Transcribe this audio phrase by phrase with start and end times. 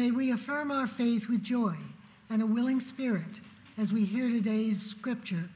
[0.00, 1.74] May we affirm our faith with joy
[2.30, 3.40] and a willing spirit
[3.76, 5.50] as we hear today's scripture.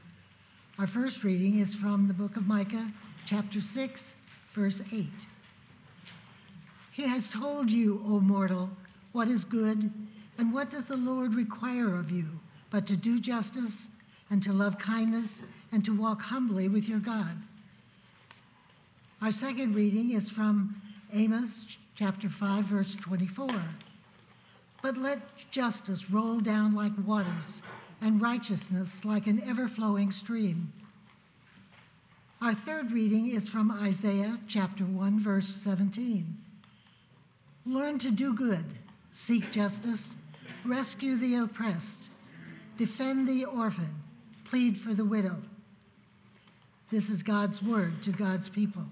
[0.77, 2.91] Our first reading is from the book of Micah,
[3.25, 4.15] chapter 6,
[4.53, 5.07] verse 8.
[6.91, 8.69] He has told you, O mortal,
[9.13, 9.91] what is good,
[10.37, 12.39] and what does the Lord require of you,
[12.69, 13.87] but to do justice,
[14.29, 15.41] and to love kindness,
[15.71, 17.39] and to walk humbly with your God.
[19.23, 20.79] Our second reading is from
[21.11, 23.49] Amos chapter 5, verse 24.
[24.85, 27.63] But let justice roll down like waters,
[27.99, 30.73] and righteousness like an ever flowing stream.
[32.39, 36.37] Our third reading is from Isaiah chapter 1, verse 17.
[37.65, 38.75] Learn to do good,
[39.11, 40.13] seek justice,
[40.63, 42.11] rescue the oppressed,
[42.77, 44.03] defend the orphan,
[44.43, 45.37] plead for the widow.
[46.91, 48.83] This is God's word to God's people.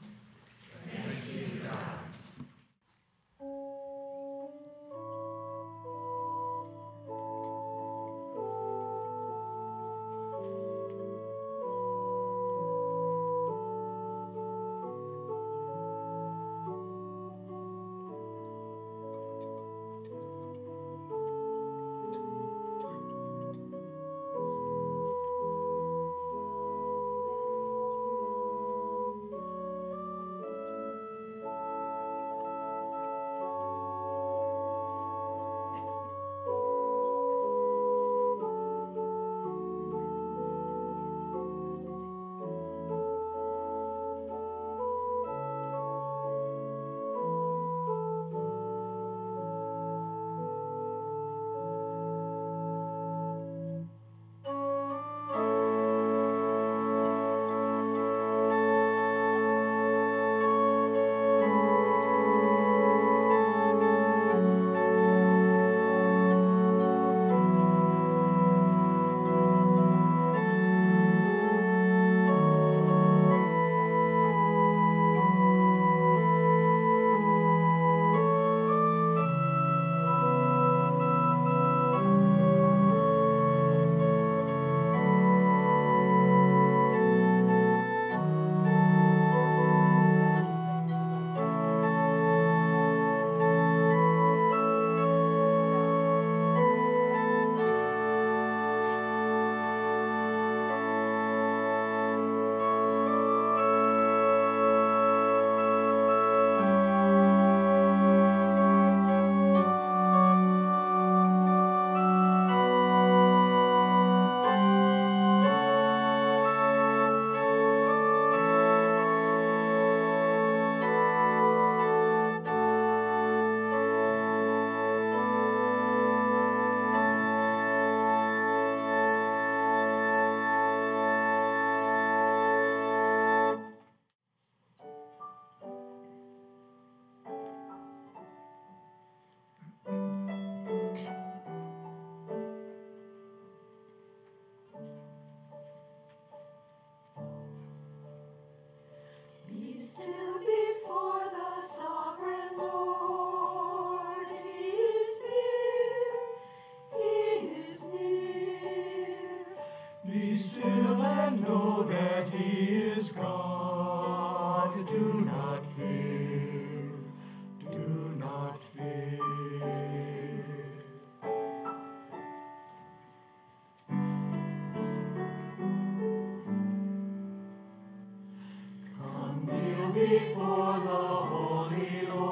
[180.83, 182.22] the Holy Lord.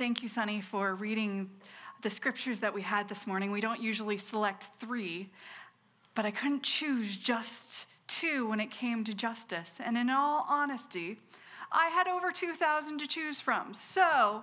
[0.00, 1.50] Thank you, Sunny, for reading
[2.00, 3.50] the scriptures that we had this morning.
[3.50, 5.28] We don't usually select three,
[6.14, 9.78] but I couldn't choose just two when it came to justice.
[9.78, 11.18] And in all honesty,
[11.70, 13.74] I had over 2,000 to choose from.
[13.74, 14.42] So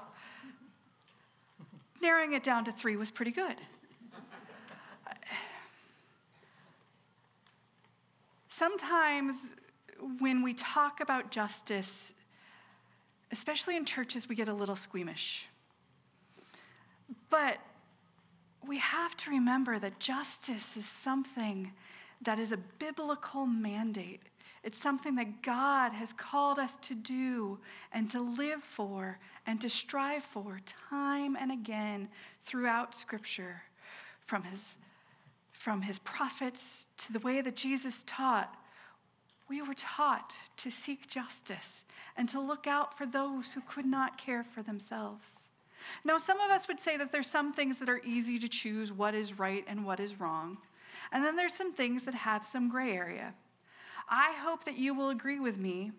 [2.03, 3.55] narrowing it down to three was pretty good.
[8.47, 9.55] Sometimes
[10.19, 12.13] when we talk about justice,
[13.31, 15.47] especially in churches, we get a little squeamish.
[17.29, 17.57] But
[18.65, 21.73] we have to remember that justice is something
[22.21, 24.21] that is a biblical mandate.
[24.63, 27.59] It's something that God has called us to do
[27.93, 32.09] and to live for and to strive for time and again
[32.43, 33.63] throughout Scripture,
[34.25, 34.75] from his,
[35.53, 38.53] from his prophets to the way that Jesus taught.
[39.49, 41.83] We were taught to seek justice
[42.15, 45.25] and to look out for those who could not care for themselves.
[46.03, 48.91] Now, some of us would say that there's some things that are easy to choose
[48.91, 50.57] what is right and what is wrong,
[51.11, 53.33] and then there's some things that have some gray area.
[54.09, 55.91] I hope that you will agree with me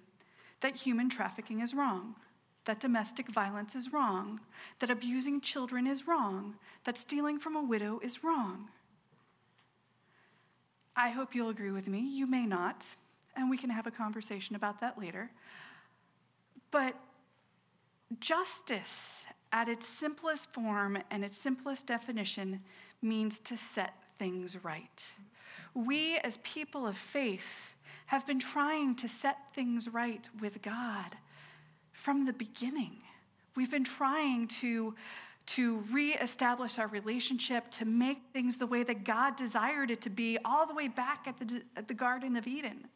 [0.61, 2.17] that human trafficking is wrong,
[2.65, 4.41] that domestic violence is wrong,
[4.81, 8.69] that abusing children is wrong, that stealing from a widow is wrong.
[10.97, 12.01] I hope you'll agree with me.
[12.01, 12.83] You may not,
[13.39, 15.31] and we can have a conversation about that later.
[16.71, 16.95] But
[18.21, 22.61] justice, at its simplest form and its simplest definition,
[23.01, 25.03] means to set things right.
[25.73, 27.75] We, as people of faith,
[28.07, 31.17] have been trying to set things right with God
[31.93, 32.97] from the beginning.
[33.55, 34.95] We've been trying to,
[35.47, 40.39] to reestablish our relationship, to make things the way that God desired it to be,
[40.45, 42.89] all the way back at the, at the Garden of Eden.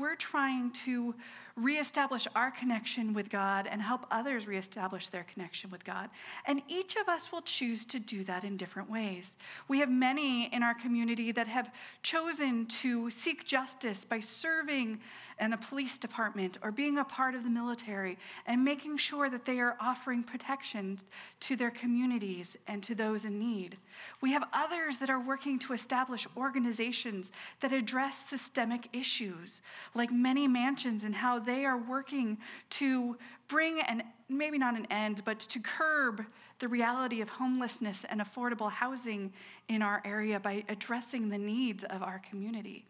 [0.00, 1.14] We're trying to
[1.62, 6.10] reestablish our connection with God and help others reestablish their connection with God.
[6.46, 9.36] And each of us will choose to do that in different ways.
[9.68, 11.70] We have many in our community that have
[12.02, 15.00] chosen to seek justice by serving
[15.40, 19.46] in a police department or being a part of the military and making sure that
[19.46, 21.00] they are offering protection
[21.40, 23.78] to their communities and to those in need.
[24.20, 29.62] We have others that are working to establish organizations that address systemic issues,
[29.94, 32.38] like many mansions and how they are working
[32.70, 33.16] to
[33.48, 36.24] bring an maybe not an end, but to curb
[36.60, 39.32] the reality of homelessness and affordable housing
[39.68, 42.84] in our area by addressing the needs of our community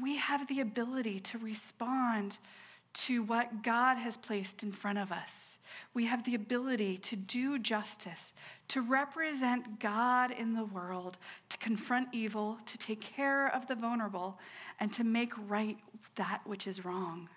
[0.00, 2.38] we have the ability to respond
[2.92, 5.58] to what God has placed in front of us.
[5.92, 8.32] We have the ability to do justice,
[8.68, 11.16] to represent God in the world,
[11.48, 14.38] to confront evil, to take care of the vulnerable,
[14.78, 15.78] and to make right
[16.14, 17.28] that which is wrong.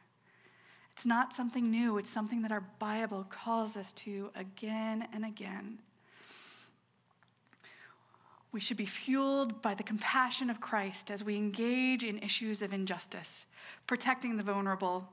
[0.98, 5.78] It's not something new, it's something that our Bible calls us to again and again.
[8.52, 12.74] We should be fueled by the compassion of Christ as we engage in issues of
[12.74, 13.46] injustice,
[13.86, 15.08] protecting the vulnerable,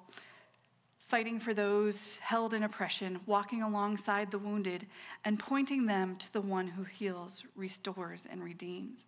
[1.07, 4.87] fighting for those held in oppression, walking alongside the wounded,
[5.23, 9.05] and pointing them to the one who heals, restores, and redeems.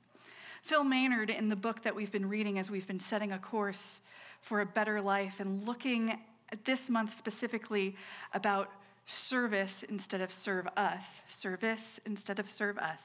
[0.60, 4.02] Phil Maynard, in the book that we've been reading as we've been setting a course
[4.42, 6.18] for a better life and looking
[6.64, 7.96] this month specifically
[8.32, 8.70] about
[9.06, 13.00] service instead of serve us, service instead of serve us,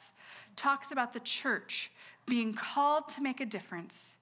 [0.55, 1.91] talks about the church
[2.27, 4.15] being called to make a difference,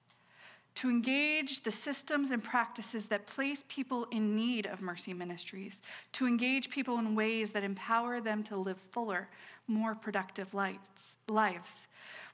[0.74, 6.26] to engage the systems and practices that place people in need of mercy ministries, to
[6.26, 9.28] engage people in ways that empower them to live fuller,
[9.66, 11.70] more productive lives.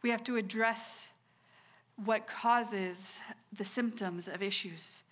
[0.03, 1.07] We have to address
[2.05, 3.13] what causes
[3.57, 5.03] the symptoms of issues.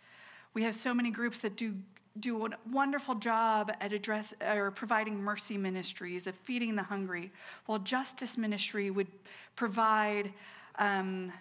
[0.55, 1.75] We have so many groups that do
[2.21, 7.33] do a wonderful job at address or providing mercy ministries of feeding the hungry,
[7.67, 9.09] while justice ministry would
[9.57, 10.33] provide
[10.79, 11.33] um,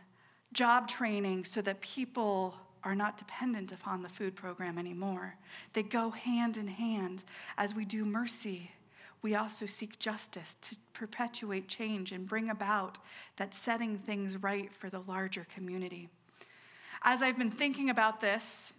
[0.51, 5.36] job training so that people are not dependent upon the food program anymore.
[5.74, 7.24] They go hand in hand.
[7.58, 8.72] As we do mercy,
[9.22, 12.98] we also seek justice to perpetuate change and bring about
[13.38, 16.10] that setting things right for the larger community.
[17.03, 18.74] As I've been thinking about this,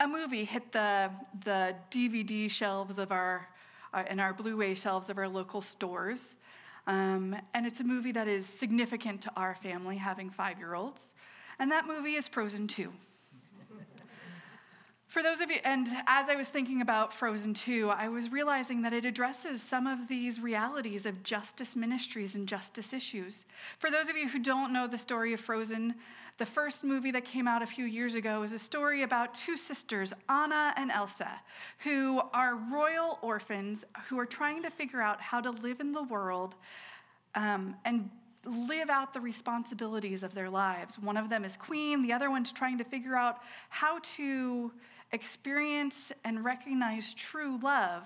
[0.00, 1.10] a movie hit the,
[1.44, 3.48] the DVD shelves of our,
[3.92, 6.36] uh, and our Blu-ray shelves of our local stores.
[6.86, 11.02] Um, and it's a movie that is significant to our family, having five-year-olds.
[11.58, 12.92] And that movie is Frozen 2.
[15.08, 18.82] For those of you, and as I was thinking about Frozen 2, I was realizing
[18.82, 23.46] that it addresses some of these realities of justice ministries and justice issues.
[23.78, 25.94] For those of you who don't know the story of Frozen,
[26.36, 29.56] the first movie that came out a few years ago is a story about two
[29.56, 31.40] sisters, Anna and Elsa,
[31.84, 36.02] who are royal orphans who are trying to figure out how to live in the
[36.02, 36.54] world
[37.34, 38.10] um, and
[38.44, 40.98] live out the responsibilities of their lives.
[40.98, 43.38] One of them is queen, the other one's trying to figure out
[43.70, 44.70] how to
[45.12, 48.04] experience and recognize true love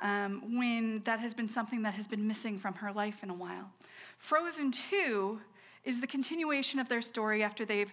[0.00, 3.34] um, when that has been something that has been missing from her life in a
[3.34, 3.70] while.
[4.18, 5.40] Frozen 2
[5.84, 7.92] is the continuation of their story after they've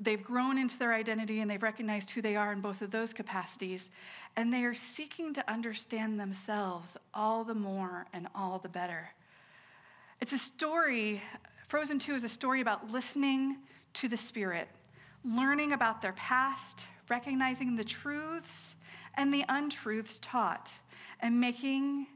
[0.00, 3.12] they've grown into their identity and they've recognized who they are in both of those
[3.12, 3.90] capacities
[4.36, 9.08] and they are seeking to understand themselves all the more and all the better
[10.20, 11.22] it's a story
[11.68, 13.56] frozen 2 is a story about listening
[13.94, 14.68] to the spirit
[15.24, 18.74] learning about their past recognizing the truths
[19.14, 20.72] and the untruths taught
[21.20, 22.06] and making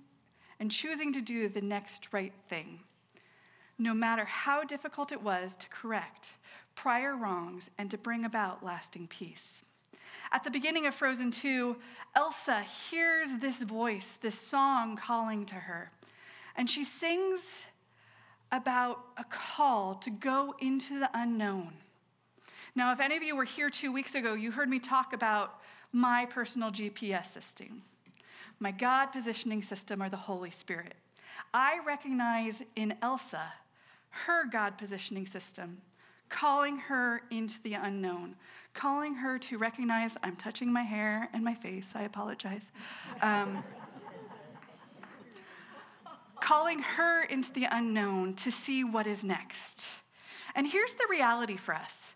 [0.60, 2.80] and choosing to do the next right thing
[3.82, 6.28] no matter how difficult it was to correct
[6.74, 9.62] prior wrongs and to bring about lasting peace.
[10.30, 11.76] At the beginning of Frozen 2,
[12.14, 15.90] Elsa hears this voice, this song calling to her,
[16.56, 17.40] and she sings
[18.50, 21.72] about a call to go into the unknown.
[22.74, 25.60] Now, if any of you were here two weeks ago, you heard me talk about
[25.92, 27.82] my personal GPS system,
[28.58, 30.94] my God positioning system, or the Holy Spirit.
[31.52, 33.52] I recognize in Elsa
[34.08, 35.82] her God positioning system,
[36.30, 38.36] calling her into the unknown,
[38.72, 42.70] calling her to recognize I'm touching my hair and my face, I apologize.
[43.20, 43.62] Um,
[46.40, 49.86] calling her into the unknown to see what is next.
[50.54, 52.14] And here's the reality for us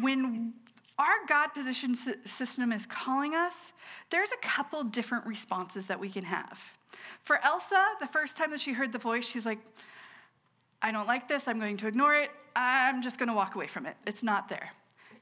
[0.00, 0.54] when
[0.98, 3.72] our God position system is calling us,
[4.10, 6.60] there's a couple different responses that we can have.
[7.24, 9.58] For Elsa, the first time that she heard the voice, she's like,
[10.82, 13.66] I don't like this, I'm going to ignore it, I'm just going to walk away
[13.66, 13.96] from it.
[14.06, 14.70] It's not there.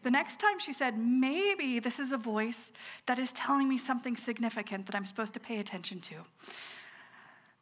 [0.03, 2.73] The next time she said, maybe this is a voice
[3.07, 6.17] that is telling me something significant that I'm supposed to pay attention to.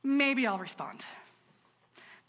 [0.02, 1.04] Maybe I'll respond.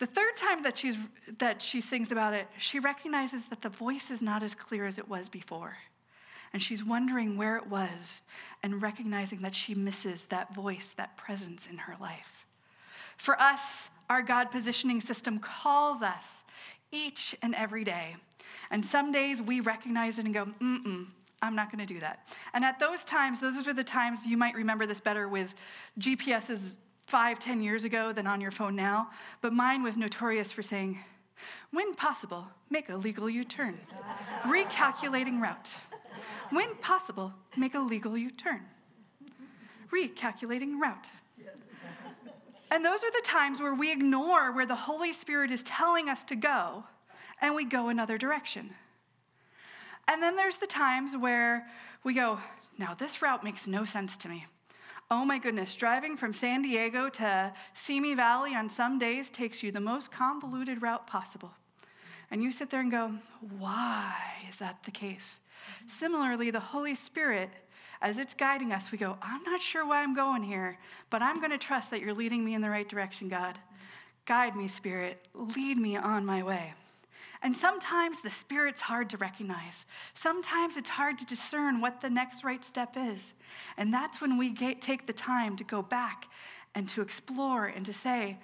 [0.02, 0.96] The third time that, she's,
[1.38, 4.98] that she sings about it, she recognizes that the voice is not as clear as
[4.98, 5.78] it was before.
[6.52, 8.24] And she's wondering where it was
[8.64, 12.48] and recognizing that she misses that voice, that presence in her life.
[13.16, 16.46] For us, our God positioning system calls us
[16.92, 18.16] each and every day.
[18.72, 21.06] And some days we recognize it and go, mm mm,
[21.44, 22.28] I'm not going to do that.
[22.56, 25.54] And at those times, those are the times you might remember this better with
[26.00, 26.80] GPS's
[27.12, 29.10] five, ten years ago than on your phone now.
[29.42, 31.00] But mine was notorious for saying,
[31.72, 33.78] when possible, make a legal U turn.
[34.44, 35.76] Recalculating route.
[36.52, 38.62] When possible, make a legal U turn.
[39.92, 41.08] Recalculating route.
[42.72, 46.24] And those are the times where we ignore where the Holy Spirit is telling us
[46.26, 46.86] to go
[47.42, 48.70] and we go another direction.
[50.08, 51.68] And then there's the times where
[52.06, 52.40] we go,
[52.78, 54.46] now this route makes no sense to me.
[55.12, 59.70] Oh my goodness, driving from San Diego to Simi Valley on some days takes you
[59.70, 61.52] the most convoluted route possible.
[62.32, 63.16] And you sit there and go,
[63.60, 64.16] why
[64.50, 65.40] is that the case?
[65.86, 67.50] Similarly, the Holy Spirit
[68.02, 71.40] as it's guiding us, we go, I'm not sure why I'm going here, but I'm
[71.40, 73.60] going to trust that you're leading me in the right direction, God.
[74.26, 75.24] Guide me, Spirit.
[75.36, 76.74] Lead me on my way.
[77.44, 79.86] And sometimes the Spirit's hard to recognize.
[80.14, 83.34] Sometimes it's hard to discern what the next right step is.
[83.78, 86.28] And that's when we get, take the time to go back
[86.76, 88.38] and to explore and to say,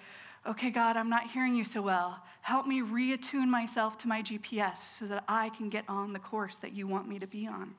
[0.47, 2.23] Okay, God, I'm not hearing you so well.
[2.41, 6.55] Help me reattune myself to my GPS so that I can get on the course
[6.57, 7.75] that you want me to be on.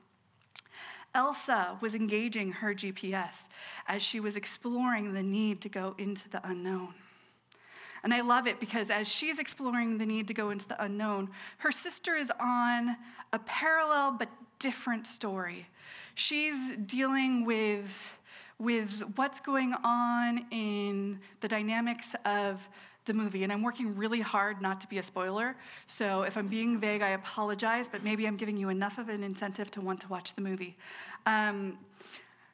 [1.15, 3.47] Elsa was engaging her GPS
[3.87, 6.93] as she was exploring the need to go into the unknown.
[8.03, 11.29] And I love it because as she's exploring the need to go into the unknown,
[11.59, 12.97] her sister is on
[13.33, 15.67] a parallel but different story.
[16.15, 17.89] She's dealing with,
[18.57, 22.67] with what's going on in the dynamics of
[23.05, 23.43] the movie.
[23.43, 25.55] And I'm working really hard not to be a spoiler.
[25.87, 29.23] So if I'm being vague, I apologize, but maybe I'm giving you enough of an
[29.23, 30.77] incentive to want to watch the movie.
[31.25, 31.79] Um,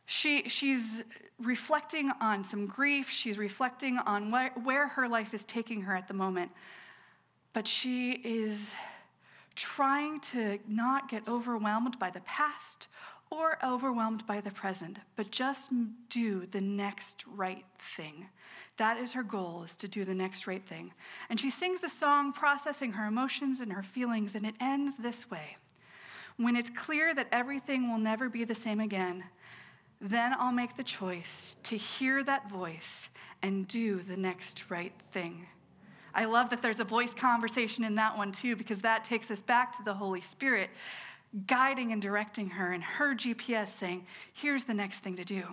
[0.05, 1.03] she, she's
[1.39, 6.07] reflecting on some grief, she's reflecting on wh- where her life is taking her at
[6.07, 6.51] the moment.
[7.53, 8.71] But she is
[9.55, 12.87] trying to not get overwhelmed by the past
[13.31, 15.69] or overwhelmed by the present, but just
[16.09, 17.65] do the next right
[17.97, 18.27] thing.
[18.77, 20.93] That is her goal, is to do the next right thing.
[21.29, 25.29] And she sings the song processing her emotions and her feelings, and it ends this
[25.29, 25.57] way.
[26.37, 29.23] When it's clear that everything will never be the same again,
[30.01, 33.09] then I'll make the choice to hear that voice
[33.41, 35.47] and do the next right thing.
[36.13, 39.41] I love that there's a voice conversation in that one too, because that takes us
[39.41, 40.69] back to the Holy Spirit
[41.47, 45.43] guiding and directing her and her GPS saying, here's the next thing to do.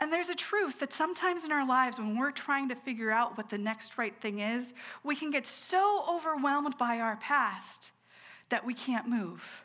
[0.00, 3.36] And there's a truth that sometimes in our lives, when we're trying to figure out
[3.36, 7.90] what the next right thing is, we can get so overwhelmed by our past
[8.48, 9.64] that we can't move.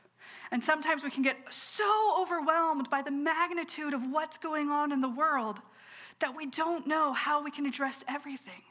[0.53, 5.01] And sometimes we can get so overwhelmed by the magnitude of what's going on in
[5.01, 5.57] the world
[6.19, 8.61] that we don't know how we can address everything.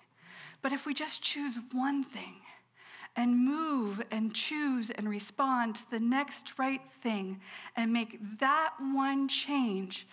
[0.63, 2.37] But if we just choose one thing
[3.17, 7.41] and move and choose and respond to the next right thing
[7.75, 10.07] and make that one change,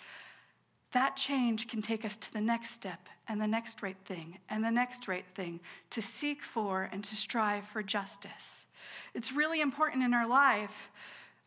[0.92, 4.64] that change can take us to the next step and the next right thing and
[4.64, 5.60] the next right thing
[5.92, 8.66] to seek for and to strive for justice.
[9.14, 10.90] It's really important in our life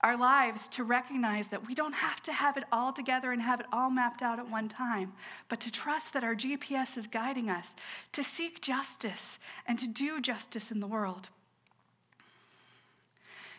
[0.02, 3.60] our lives to recognize that we don't have to have it all together and have
[3.60, 5.12] it all mapped out at one time,
[5.48, 7.74] but to trust that our GPS is guiding us
[8.12, 11.28] to seek justice and to do justice in the world.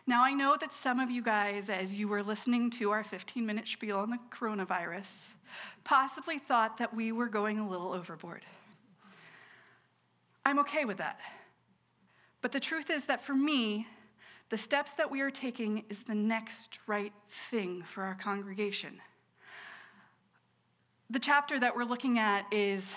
[0.06, 3.46] Now, I know that some of you guys, as you were listening to our 15
[3.46, 5.28] minute spiel on the coronavirus,
[5.86, 8.44] possibly thought that we were going a little overboard.
[10.46, 11.20] I'm okay with that.
[12.42, 13.88] But the truth is that for me,
[14.54, 17.12] the steps that we are taking is the next right
[17.50, 19.02] thing for our congregation.
[21.10, 22.88] The chapter that we're looking at is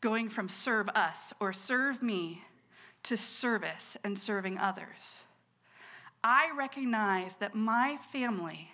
[0.00, 2.42] going from serve us or serve me
[3.04, 5.14] to service and serving others.
[6.24, 8.72] I recognize that my family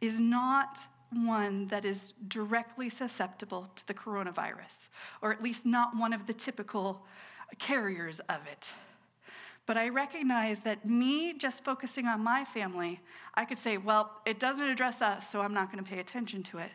[0.00, 0.78] is not
[1.10, 4.86] one that is directly susceptible to the coronavirus,
[5.20, 7.04] or at least not one of the typical
[7.58, 8.68] carriers of it.
[9.66, 13.00] But I recognize that me just focusing on my family,
[13.34, 16.44] I could say, well, it doesn't address us, so I'm not going to pay attention
[16.44, 16.70] to it.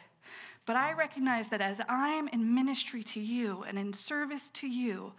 [0.65, 5.13] But I recognize that as I'm in ministry to you and in service to you,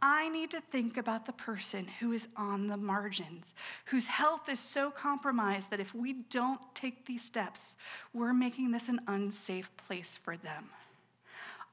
[0.00, 3.54] I need to think about the person who is on the margins,
[3.86, 7.76] whose health is so compromised that if we don't take these steps,
[8.12, 10.68] we're making this an unsafe place for them.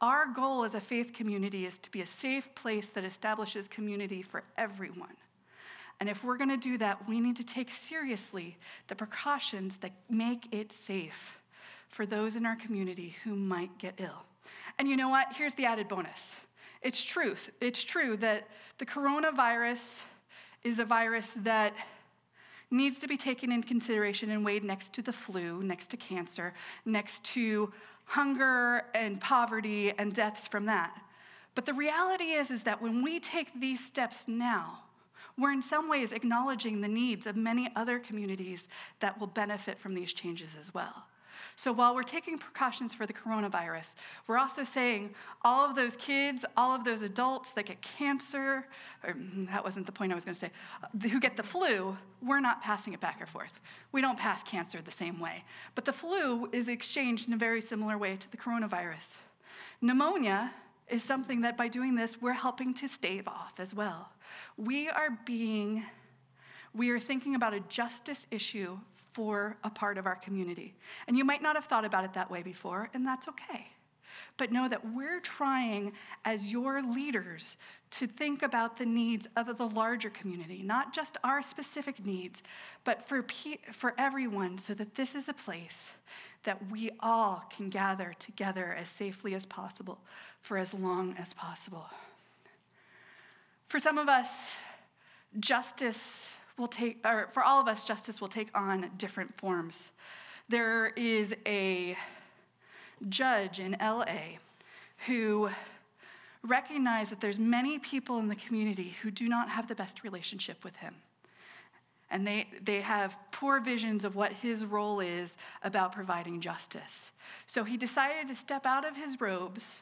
[0.02, 4.22] Our goal as a faith community is to be a safe place that establishes community
[4.22, 5.16] for everyone.
[6.00, 9.94] And if we're going to do that, we need to take seriously the precautions that
[10.10, 11.38] make it safe
[11.88, 14.24] for those in our community who might get ill.
[14.80, 15.28] And you know what?
[15.36, 16.30] Here's the added bonus
[16.82, 17.50] it's truth.
[17.62, 20.00] It's true that the coronavirus
[20.64, 21.74] is a virus that
[22.70, 26.54] needs to be taken in consideration and weighed next to the flu, next to cancer,
[26.86, 27.72] next to
[28.06, 30.92] hunger and poverty and deaths from that.
[31.56, 34.80] But the reality is, is that when we take these steps now,
[35.38, 38.68] we're in some ways acknowledging the needs of many other communities
[39.00, 41.06] that will benefit from these changes as well.
[41.56, 43.94] So while we're taking precautions for the coronavirus,
[44.28, 48.66] we're also saying all of those kids, all of those adults that get cancer,
[49.04, 50.52] or mm, that wasn't the point I was going to say,
[50.84, 53.60] uh, who get the flu, we're not passing it back and forth.
[53.92, 55.44] We don't pass cancer the same way.
[55.76, 59.16] But the flu is exchanged in a very similar way to the coronavirus.
[59.82, 60.54] Pneumonia
[60.90, 64.10] is something that by doing this, we're helping to stave off as well.
[64.58, 65.84] We are being,
[66.74, 68.78] we are thinking about a justice issue
[69.14, 70.74] for a part of our community.
[71.08, 73.68] And you might not have thought about it that way before, and that's okay.
[74.38, 75.94] But know that we're trying,
[76.26, 77.58] as your leaders,
[77.92, 82.42] to think about the needs of the larger community, not just our specific needs,
[82.84, 85.92] but for, pe- for everyone, so that this is a place
[86.44, 90.00] that we all can gather together as safely as possible
[90.42, 91.86] for as long as possible.
[93.74, 94.28] For some of us,
[95.40, 99.86] justice will take, or for all of us, justice will take on different forms.
[100.48, 101.98] There is a
[103.10, 104.38] judge in LA
[105.08, 105.50] who
[106.44, 110.64] recognized that there's many people in the community who do not have the best relationship
[110.64, 110.94] with him.
[112.12, 117.10] And they, they have poor visions of what his role is about providing justice.
[117.48, 119.82] So he decided to step out of his robes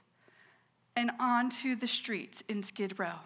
[0.96, 3.20] and onto the streets in Skid Row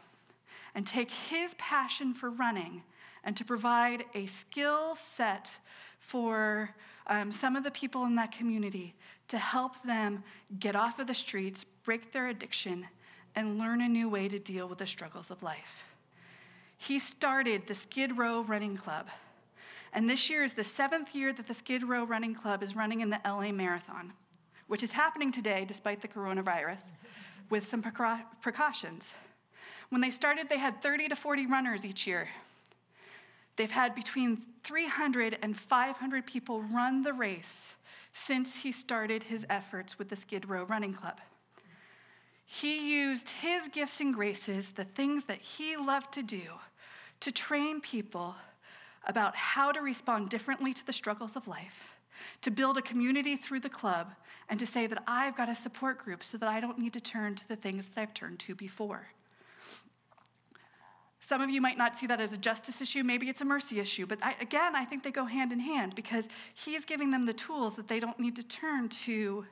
[0.75, 2.83] and take his passion for running
[3.23, 5.51] and to provide a skill set
[5.99, 6.75] for
[7.07, 8.93] um, some of the people in that community
[9.29, 10.23] to help them
[10.59, 12.85] get off of the streets, break their addiction,
[13.35, 15.83] and learn a new way to deal with the struggles of life.
[16.77, 19.07] He started the Skid Row Running Club.
[19.93, 22.99] And this year is the seventh year that the Skid Row Running Club is running
[22.99, 24.13] in the LA Marathon,
[24.67, 26.91] which is happening today despite the coronavirus
[27.49, 27.81] with some
[28.41, 29.03] precautions.
[29.89, 32.29] When they started, they had 30 to 40 runners each year.
[33.55, 37.69] They've had between 300 and 500 people run the race
[38.13, 41.19] since he started his efforts with the Skid Row Running Club.
[42.45, 46.43] He used his gifts and graces, the things that he loved to do,
[47.21, 48.35] to train people
[49.05, 51.97] about how to respond differently to the struggles of life,
[52.41, 54.13] to build a community through the club,
[54.47, 57.01] and to say that I've got a support group so that I don't need to
[57.01, 59.07] turn to the things that I've turned to before.
[61.25, 63.79] Some of you might not see that as a justice issue, maybe it's a mercy
[63.79, 67.25] issue, but I, again, I think they go hand in hand because he's giving them
[67.25, 69.43] the tools that they don't need to turn to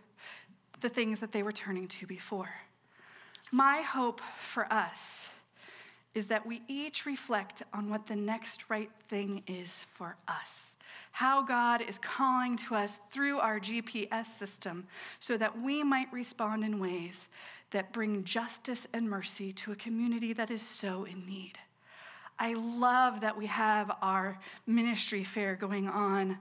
[0.81, 2.51] the things that they were turning to before.
[3.51, 5.25] My hope for us
[6.13, 10.75] is that we each reflect on what the next right thing is for us.
[11.13, 14.85] How God is calling to us through our GPS system
[15.19, 17.29] so that we might respond in ways
[17.73, 21.59] that bring justice and mercy to a community that is so in need.
[22.39, 26.39] I love that we have our ministry fair going on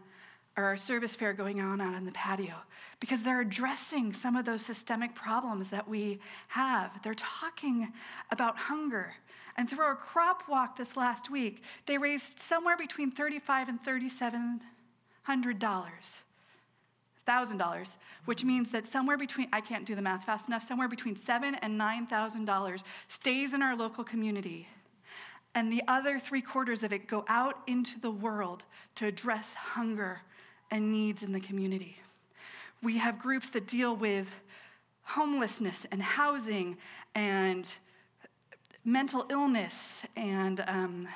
[0.56, 2.54] or our service fair going on out on the patio
[3.00, 6.90] because they're addressing some of those systemic problems that we have.
[7.02, 7.92] They're talking
[8.30, 9.14] about hunger.
[9.56, 14.60] And through our crop walk this last week, they raised somewhere between 35 and $3,700.
[17.26, 21.16] $1,000, which means that somewhere between, I can't do the math fast enough, somewhere between
[21.16, 24.68] seven and $9,000 stays in our local community
[25.54, 30.20] and the other three quarters of it go out into the world to address hunger
[30.70, 31.98] and needs in the community.
[32.82, 34.28] We have groups that deal with
[35.02, 36.78] homelessness and housing
[37.14, 37.72] and
[38.85, 41.08] mental illness and um,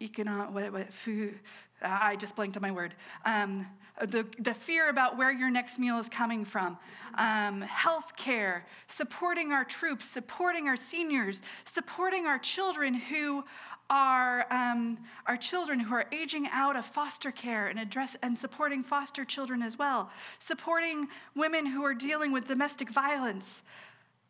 [0.00, 1.40] economic, what, what, food,
[1.84, 2.94] I just blanked on my word.
[3.24, 3.66] Um,
[4.00, 6.78] the, the fear about where your next meal is coming from,
[7.16, 13.44] um, health care, supporting our troops, supporting our seniors, supporting our children who
[13.90, 18.82] are um, our children who are aging out of foster care and address and supporting
[18.82, 23.62] foster children as well, supporting women who are dealing with domestic violence,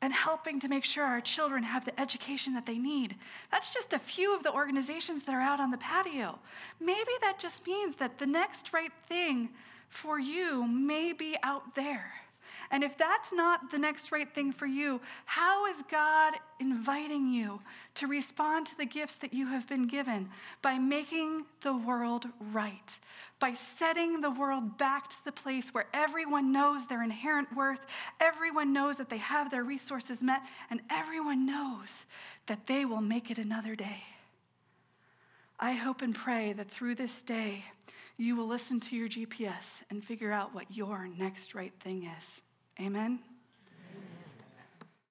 [0.00, 3.16] and helping to make sure our children have the education that they need.
[3.50, 6.38] That's just a few of the organizations that are out on the patio.
[6.80, 9.50] Maybe that just means that the next right thing
[9.88, 12.12] for you may be out there.
[12.74, 17.60] And if that's not the next right thing for you, how is God inviting you
[17.94, 20.28] to respond to the gifts that you have been given
[20.60, 22.98] by making the world right,
[23.38, 27.78] by setting the world back to the place where everyone knows their inherent worth,
[28.20, 32.06] everyone knows that they have their resources met, and everyone knows
[32.48, 34.02] that they will make it another day?
[35.60, 37.66] I hope and pray that through this day,
[38.16, 42.40] you will listen to your GPS and figure out what your next right thing is.
[42.80, 43.33] Amen.